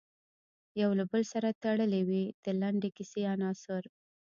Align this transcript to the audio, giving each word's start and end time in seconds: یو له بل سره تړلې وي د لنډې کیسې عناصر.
یو 0.81 0.89
له 0.99 1.03
بل 1.11 1.23
سره 1.33 1.57
تړلې 1.63 2.01
وي 2.09 2.23
د 2.45 2.47
لنډې 2.61 2.89
کیسې 2.97 3.21
عناصر. 3.33 3.83